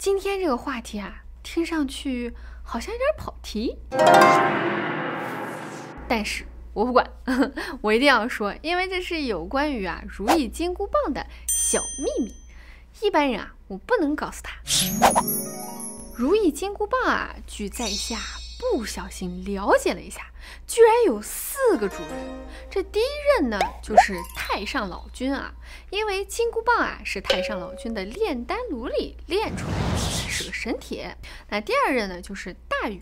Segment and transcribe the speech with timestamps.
[0.00, 3.76] 今天这个话题啊，听上去好像有点跑题，
[6.08, 7.06] 但是我不管，
[7.82, 11.78] 我一定要说，因为这是有关于啊如意金箍棒的小
[12.18, 12.34] 秘密，
[13.02, 14.54] 一般人啊我不能告诉他。
[16.16, 18.16] 如意金箍棒啊，据在下
[18.60, 20.30] 不小心了解了一下，
[20.66, 22.10] 居然有四个主人。
[22.70, 23.04] 这第一
[23.38, 25.52] 任呢，就是太上老君啊，
[25.88, 31.16] 因为金箍棒啊是太上老君的炼丹炉里炼出来的，是个神铁。
[31.48, 32.98] 那第二任呢，就是大禹，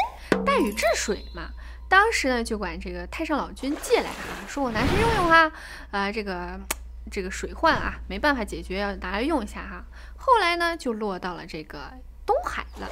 [0.47, 1.51] 大禹治水嘛，
[1.89, 5.53] 当时呢就管这个太上老君借来啊，说我拿去用用哈，
[5.91, 6.59] 啊这个
[7.11, 9.85] 这个水患啊没办法解决，要拿来用一下哈。
[10.17, 11.93] 后来呢就落到了这个
[12.29, 12.87] 东海了，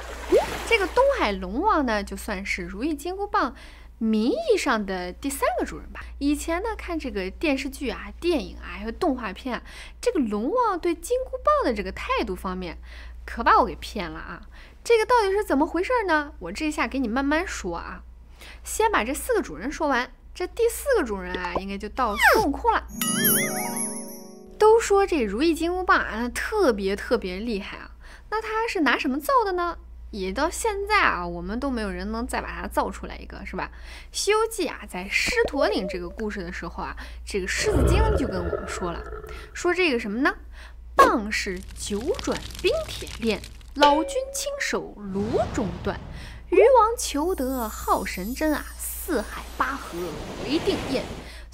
[0.67, 3.55] 这个东海龙王呢就算是如意金箍棒。
[3.99, 6.01] 名义上的第三个主人吧。
[6.19, 9.63] 以前呢，看这个电视剧啊、电影啊，还有动画片啊，
[9.99, 12.77] 这个龙王对金箍棒的这个态度方面，
[13.25, 14.43] 可把我给骗了啊！
[14.83, 16.31] 这个到底是怎么回事呢？
[16.37, 18.03] 我这下给你慢慢说啊。
[18.63, 22.85] 先把这四个主人说完，这第四个主人啊，应该就到孙悟空了。
[24.59, 27.89] 都说这如意金箍棒啊，特别特别厉害啊，
[28.29, 29.77] 那他是拿什么造的呢？
[30.11, 33.69] 也到现在啊，我们都没有人能再把它造出来一个，是吧？
[34.11, 39.03] 《西游记》啊，在狮驼岭这个故事的时候啊，这个狮子精就跟我们说了，
[39.53, 40.33] 说这个什么呢？
[40.95, 43.41] 棒是九转冰铁炼，
[43.75, 45.99] 老君亲手炉中断，
[46.49, 49.99] 渔王求得好神针啊，四海八河
[50.45, 51.03] 为定验。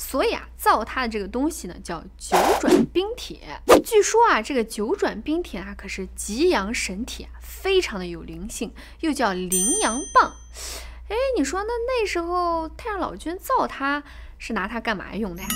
[0.05, 3.39] 所以啊，造它的这个东西呢，叫九转冰铁。
[3.85, 10.33] 据说啊，这个九转冰铁啊，可是极阳神铁，非常的有灵性，又叫灵阳棒。
[11.07, 14.03] 哎，你说那那时候太上老君造它
[14.37, 15.47] 是拿它干嘛用的呀？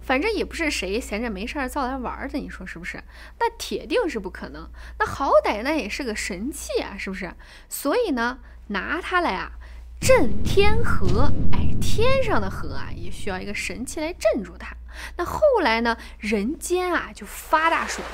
[0.00, 3.02] 反正也不是谁闲着没事儿造来玩的，你说是不是？
[3.40, 4.70] 那铁定是不可能。
[4.98, 7.34] 那好歹那也是个神器啊，是不是？
[7.68, 9.52] 所以呢，拿它来啊。
[10.00, 14.74] 镇天河，哎，天上的河啊，也需要一个神器来镇住它。
[15.16, 18.10] 那后来呢，人间啊就发大水了。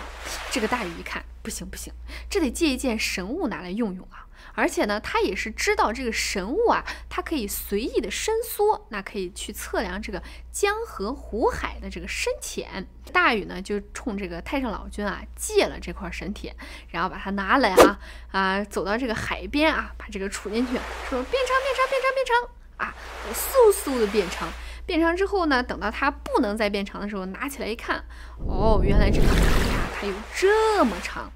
[0.50, 1.92] 这个大禹一看，不行不行，
[2.28, 4.25] 这得借一件神物拿来用用啊。
[4.56, 12.89] 而且呢，他也是知道这个神物啊，它可以随意的伸缩，那可以去测量这个江河湖海的这个深浅。
[13.12, 16.56] 大禹呢，就冲这个太上老君啊借了这块神铁，
[16.89, 17.99] 然后把它拿来啊
[18.33, 20.73] 啊，走到这个海边啊，把这个杵进去，
[21.09, 22.94] 说变长变长变长变长啊，
[23.33, 24.49] 嗖嗖的变长。
[24.87, 28.05] 变长之后呢，等到它不能再变长的时候，拿起来一看，
[28.38, 31.31] 哦，原来这个海呀，它有这么长。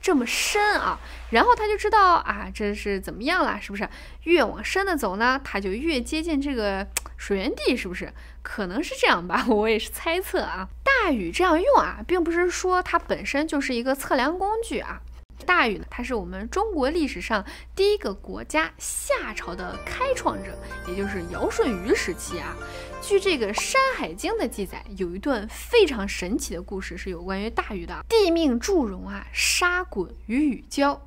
[0.00, 0.98] 这么深啊，
[1.30, 3.88] 然后他就知道啊，这是怎么样了，是不是？
[4.24, 8.12] 越往深的走呢，他就越接近这个水源地，是不是？
[8.42, 10.68] 可能是这样吧， 我也是猜测啊。
[10.84, 15.00] 大禹这样用啊，并不是说它本身就是一个测量工具啊。
[15.44, 20.56] 大禹呢，他是我们中国历史上第一个国家夏朝的开创者，
[20.88, 22.56] 也就是尧舜禹时期啊。
[23.02, 28.04] 据这个《山海经》的记载，有一段非常神奇的故事，是有关于大禹的。
[28.08, 31.00] 帝命祝融啊，杀鲧与禹交，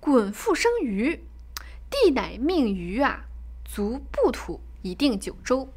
[0.00, 1.24] 鲧复生禹，
[1.88, 3.24] 帝乃命禹啊，
[3.64, 5.72] 足不土以定九州。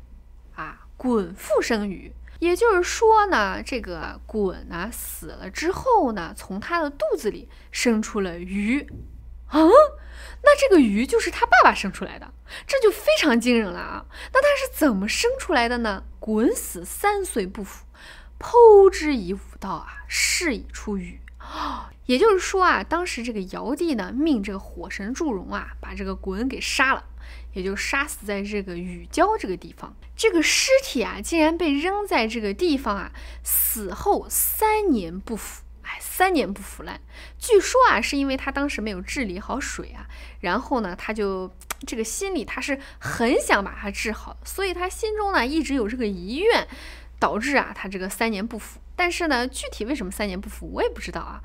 [0.56, 2.12] 啊，鲧复生禹。
[2.42, 8.82] 也就是说呢，这个鲧呢死了之后呢，从他的肚子里生出了鱼，
[9.46, 9.60] 啊，
[10.42, 12.34] 那这个鱼就是他爸爸生出来的，
[12.66, 14.06] 这就非常惊人了啊！
[14.34, 16.04] 那他是怎么生出来的呢？
[16.20, 17.86] 鲧死三岁不腐，
[18.40, 21.22] 剖之以武道啊，是以出鱼。
[22.08, 27.04] 也就是说啊，当时这个尧帝呢，命这个火神祝融啊，把这个鲧给杀了。
[27.54, 33.12] 也就杀死在这个雨郊这个地方，这个尸体啊，竟然被扔在这个地方啊，
[33.44, 37.02] 死后三年不腐，哎，三年不腐烂。
[37.38, 40.08] 据说啊，是因为他当时没有治理好水啊，
[40.40, 41.52] 然后呢，他就
[41.86, 46.68] 这个心里他是很想把它治好，所以他心中呢一直有这个遗愿，
[47.20, 48.80] 导致啊他这个三年不腐。
[48.96, 51.42] 但是呢，具体为什么三年不腐，我也不知道啊。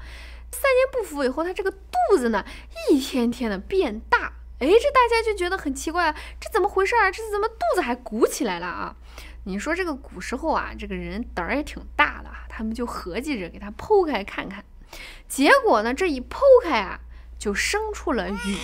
[0.52, 2.44] 三年不腐以后，他这个肚子呢，
[2.90, 4.34] 一天天的变大。
[4.58, 7.10] 哎，这大家就觉得很奇怪，这怎么回事啊？
[7.10, 8.96] 这怎么肚子还鼓起来了啊？
[9.44, 14.64] 你说这个古时候啊，这个人胆儿也挺大的，他们就合计着给他剖开看看。
[15.28, 16.98] 结果呢，这一剖开啊，
[17.38, 18.56] 就生出了鱼。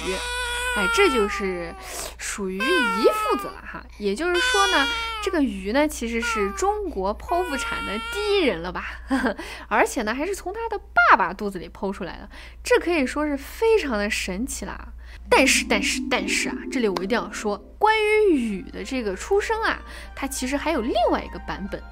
[0.74, 1.74] 哎，这就是
[2.16, 3.84] 属于姨父子了哈。
[3.98, 4.86] 也就是说呢，
[5.22, 8.86] 这个鱼呢，其实是中国剖腹产的第一人了吧？
[9.68, 12.30] 而且呢，还是从他的爸爸肚子里剖出来的，
[12.64, 14.94] 这可以说是非常的神奇了。
[15.30, 17.94] 但是，但是，但是啊，这里我一定要说，关
[18.30, 19.80] 于禹的这个出生啊，
[20.14, 21.82] 它其实还有另外一个版本。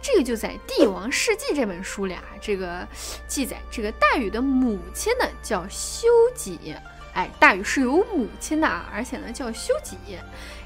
[0.00, 2.86] 这个就在《帝王世纪》这本书里啊，这个
[3.26, 6.74] 记载，这个大禹的母亲呢叫修己，
[7.14, 9.96] 哎，大禹是有母亲的啊，而且呢叫修己。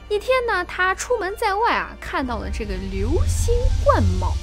[0.08, 3.54] 一天呢，他出门在外啊，看到了这个流星
[3.84, 4.34] 贯卯，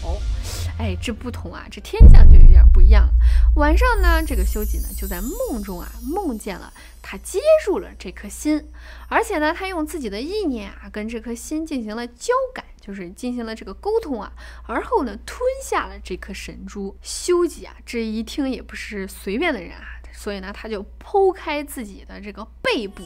[0.80, 3.08] 哎，这不同啊，这天象就有点不一样。
[3.56, 8.72] 晚上呢，这个修己呢就在梦中啊，梦见了他接住了这颗心，
[9.10, 14.32] 而且呢，他用自己的意念啊，跟这颗心进行了交感，就是进行了这个沟通啊，
[14.66, 16.98] 而后呢，吞下了这颗神珠。
[17.02, 23.04] 修己啊，这一听也不是随便的人啊，所以呢，他就剖开自己的这个背部，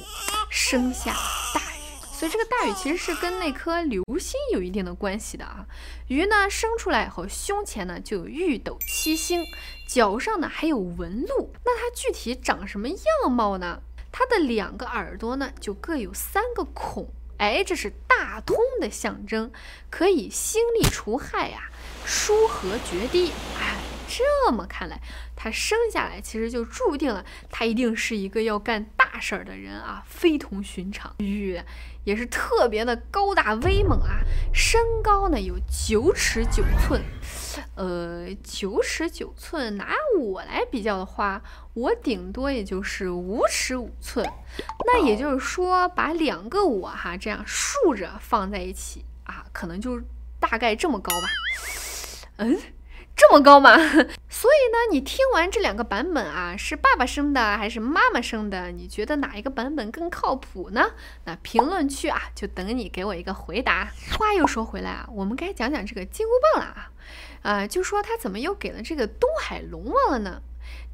[0.52, 1.14] 生下
[1.56, 1.73] 大。
[2.24, 5.66] 所以这个大禹其实是跟那颗流星有一定的关系的啊。
[6.08, 9.44] 鱼呢生出来以后，胸前呢就有玉斗七星，
[9.86, 11.52] 脚上呢还有纹路。
[11.66, 13.82] 那它具体长什么样貌呢？
[14.10, 17.10] 它的两个耳朵呢就各有三个孔，
[17.40, 19.52] 哎，这是大通的象征，
[19.90, 21.70] 可以兴利除害呀，
[22.06, 23.34] 疏和决堤。
[23.60, 23.76] 哎，
[24.16, 25.00] 这么看来，
[25.36, 31.16] 他生下来其实就注定了他一定是一个要干大事儿的人啊，非同寻常。
[31.20, 31.60] 玉。
[32.06, 34.20] 也是特别的高大威猛啊，
[34.54, 37.02] 身高呢有九尺九寸，
[37.76, 41.42] 呃，九尺九寸，拿我来比较的话，
[41.74, 44.30] 我顶多也就是五尺五寸，
[44.86, 50.02] 那也就是说，把两个我哈这样竖着放在一起啊，可能就
[50.42, 51.28] 大概这么高吧，
[52.36, 52.60] 嗯。
[53.16, 53.78] 这么高吗？
[54.28, 58.72] 所以呢，你听完这两个版本啊，是爸爸生的还是妈妈生的？
[58.72, 60.92] 你觉得哪一个版本更靠谱呢？
[61.26, 63.92] 那评论区啊，就等你给我一个回答。
[64.18, 66.92] 话又说回来啊，我们该讲讲这个金箍棒了啊，
[67.44, 70.42] 啊，就说他怎么又给了这个东海龙王了呢？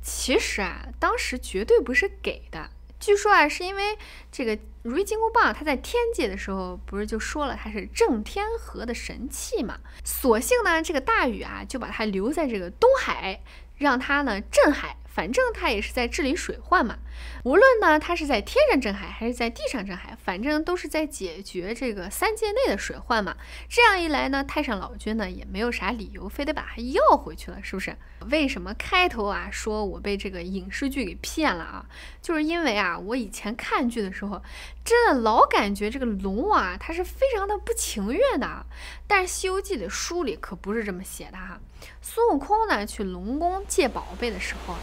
[0.02, 2.70] 其实啊，当时绝对不是给的。
[3.00, 3.98] 据说啊，是因为
[4.32, 9.80] 这个如意金箍棒，它在天界的时候，不是就说了它是镇天河的神器嘛？
[10.04, 13.42] 索性呢，这个大禹啊，就把它留在这个东海，
[13.78, 14.98] 让它呢镇海。
[15.12, 17.00] 反正他也是在治理水患嘛，
[17.44, 23.36] 无论呢他是在天上镇海还是在地上镇海，反正都是在解决这个三界内的水患嘛。
[23.68, 27.96] 这样一来呢，太上老君呢也没有啥理由非得把他要回去了，是不是？
[28.30, 31.86] 为什么开头啊说我被这个影视剧给骗了啊？
[32.22, 34.42] 就是因为啊，我以前看剧的时候，
[34.86, 38.66] 真的老感觉这个龙啊他是非常的不情愿的，
[39.08, 41.60] 但是《西游记》的书里可不是这么写的哈。
[42.02, 44.76] 孙悟空呢去龙宫借宝贝的时候。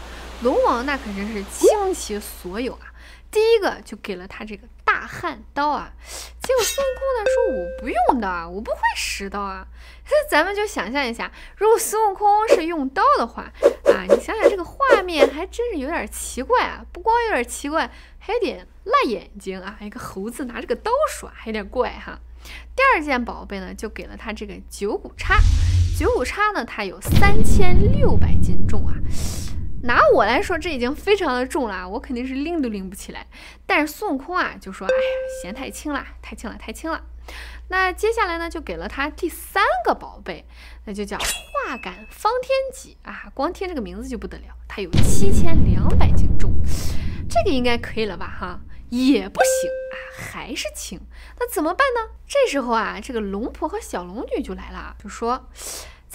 [0.43, 2.93] 龙王那可真是倾其所有啊！
[3.31, 5.91] 第一个就给了他这个大汉刀啊，
[6.41, 9.67] 结果孙悟空呢说：“我不用的，我不会使刀啊。”
[10.09, 13.51] 那咱们就想象一下，如果孙悟空是用刀的话
[13.85, 16.85] 啊，你想想这个画面还真是有点奇怪啊！
[16.93, 19.77] 不光有点奇怪，还有点辣眼睛啊！
[19.81, 22.19] 一个猴子拿着个刀耍，还有点怪哈。
[22.75, 25.37] 第二件宝贝呢，就给了他这个九股叉。
[25.99, 28.93] 九股叉呢，它有三千六百斤重啊。
[29.83, 33.27] 拿我来说，这已经非常的重了，我肯定是拎都拎不起来。
[33.65, 37.03] 但是孙悟空啊，就说：“哎呀，嫌太轻了，太轻了，太轻了。”
[37.69, 40.45] 那接下来呢，就给了他第三个宝贝，
[40.85, 43.25] 那就叫化感方天戟啊。
[43.33, 46.51] 光听这个名字就不得了，它有七千两百斤重，
[47.29, 48.25] 这个应该可以了吧？
[48.27, 50.99] 哈，也不行啊，还是轻。
[51.39, 52.13] 那怎么办呢？
[52.25, 55.49] 这时候啊，这个龙婆和小龙女就来了，就说。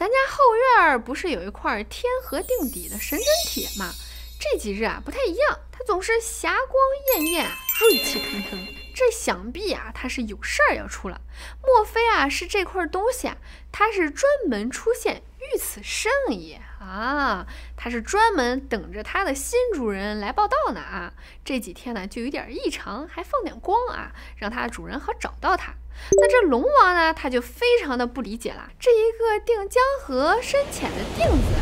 [0.02, 3.94] 咱家后院儿不是有一块天河定底的神针铁吗？
[4.40, 7.48] 这几日啊不太一样，它总是霞光艳艳，
[7.80, 8.66] 锐气腾腾。
[8.96, 11.20] 这想必啊，它是有事儿要出了。
[11.62, 13.36] 莫非啊是这块东西啊？
[13.70, 17.46] 它是专门出现遇此圣也啊？
[17.76, 21.12] 它是专门等着它的新主人来报道呢啊？
[21.44, 25.74] 这几天呢就有点异常，还放点光啊，让它主人好找到它。
[26.12, 28.70] 那这龙王呢，他就非常的不理解了。
[28.80, 31.54] 这一个定江河深浅的定子，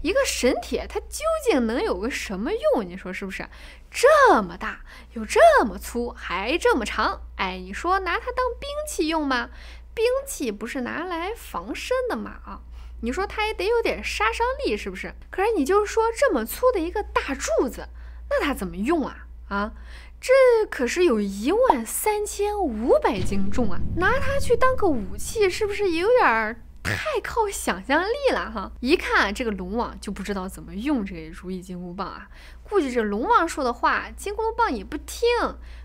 [0.00, 2.88] 一个神铁，它究竟能有个什么用？
[2.88, 3.46] 你说是不是？
[3.90, 4.80] 这么大，
[5.14, 9.50] 又这么粗，还这么长，哎，你说拿它当兵器用吗？
[9.94, 12.32] 兵器不是拿来防身的嘛？
[12.44, 12.60] 啊，
[13.02, 15.14] 你说它也得有点杀伤力，是不是？
[15.30, 17.88] 可是你就是说这么粗的一个大柱子，
[18.28, 19.26] 那它怎么用啊？
[19.48, 19.72] 啊？
[20.20, 20.32] 这
[20.70, 23.78] 可是有一万三千五百斤重啊！
[23.96, 28.70] 拿它去当个武器，是不是有点太靠想象力了哈？
[28.80, 32.28] 一看这个龙王就不知道怎么用这个如意金箍棒啊！
[32.62, 35.26] 估计这龙王说的话，金箍棒也不听。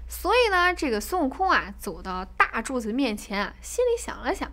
[0.07, 4.51] 所以呢，这个孙悟空啊，走到大柱子面前啊，心里想了想，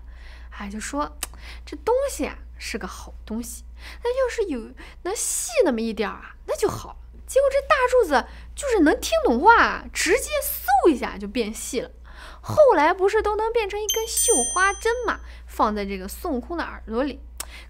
[0.51, 1.17] 哎，就说
[1.65, 3.65] 这东西啊是个好东西，
[4.05, 4.73] 那要是有
[5.03, 6.97] 能细那么一点儿啊，那就好了。
[7.27, 8.25] 结果这大柱子
[8.55, 11.91] 就是能听懂话，直接嗖一下就变细了。
[12.49, 15.19] 后来不是都能变成一根绣花针嘛？
[15.49, 17.21] 放在这个孙悟空的耳朵里，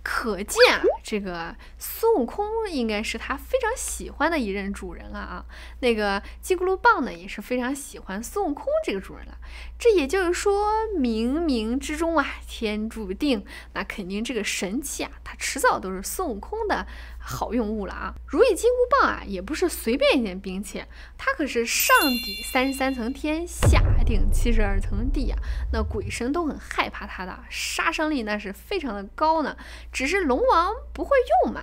[0.02, 5.44] 可见啊，这个孙悟空应该是他非常喜欢的一任主人了啊。
[5.80, 9.38] 那个金箍棒呢，也是非常喜欢孙悟空这个主人了。
[9.78, 10.66] 这也就是说，
[10.98, 16.86] 冥冥之中啊，天注定，那肯定这个神器啊，它迟早都是孙悟空的
[17.18, 18.14] 好用物了啊。
[18.26, 20.82] 如意金箍棒啊，也不是随便一件兵器，
[21.18, 25.38] 它可是上抵三十三层天，下顶七十二层地啊。
[25.72, 29.56] 那鬼神都很害怕它的，杀伤力那是非常的高呢。
[29.92, 31.62] 只是龙王不会用嘛。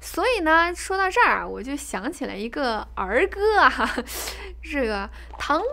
[0.00, 3.70] 所以呢，说到这儿啊，我就想起来一个儿歌啊，
[4.62, 5.66] 这个唐僧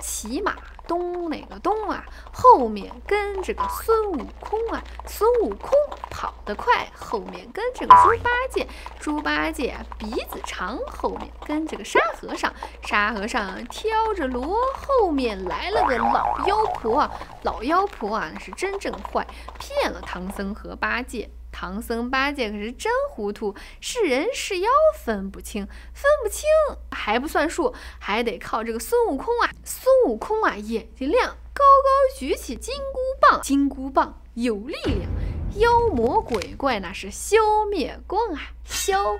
[0.00, 5.70] 骑马东那个东啊，后面跟着个孙悟空啊，孙悟空
[6.10, 8.66] 跑得快，后面跟着个猪八戒，
[8.98, 12.52] 猪八戒鼻子长，后面跟着个沙和尚，
[12.82, 17.10] 沙和尚挑着箩，后面来了个老妖婆，
[17.42, 19.26] 老妖婆啊是真正坏，
[19.58, 21.30] 骗了唐僧和八戒。
[21.58, 26.44] 唐僧八戒可是真糊涂，是人是妖分不清，分不清
[26.90, 29.48] 还不算数，还得靠这个孙悟空啊！
[29.64, 35.08] 孙悟空啊，眼睛亮，高高举起金箍棒，金箍棒有力量，
[35.56, 37.38] 妖魔鬼怪那是消
[37.70, 39.14] 灭光啊，消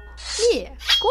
[0.52, 1.11] 灭光。